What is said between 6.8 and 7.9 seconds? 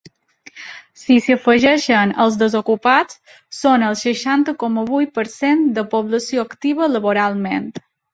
laboralment.